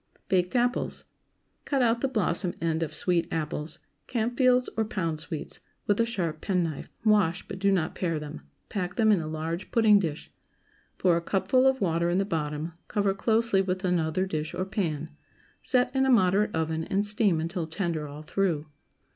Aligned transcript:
BAKED 0.29 0.55
APPLES. 0.55 1.03
✠ 1.63 1.65
Cut 1.65 1.83
out 1.83 2.01
the 2.01 2.07
blossom 2.07 2.55
end 2.59 2.81
of 2.81 2.91
sweet 2.91 3.27
apples—Campfields 3.31 4.67
or 4.75 4.83
Pound 4.83 5.19
Sweets—with 5.19 5.99
a 5.99 6.07
sharp 6.07 6.41
penknife; 6.41 6.89
wash, 7.05 7.47
but 7.47 7.59
do 7.59 7.71
not 7.71 7.93
pare 7.93 8.17
them; 8.17 8.41
pack 8.67 8.95
them 8.95 9.11
in 9.11 9.19
a 9.19 9.27
large 9.27 9.69
pudding 9.69 9.99
dish; 9.99 10.33
pour 10.97 11.17
a 11.17 11.21
cupful 11.21 11.67
of 11.67 11.81
water 11.81 12.09
in 12.09 12.17
the 12.17 12.25
bottom, 12.25 12.73
cover 12.87 13.13
closely 13.13 13.61
with 13.61 13.85
another 13.85 14.25
dish 14.25 14.55
or 14.55 14.65
pan; 14.65 15.11
set 15.61 15.95
in 15.95 16.03
a 16.03 16.09
moderate 16.09 16.55
oven, 16.55 16.83
and 16.85 17.05
steam 17.05 17.39
until 17.39 17.67
tender 17.67 18.07
all 18.07 18.23
through. 18.23 18.65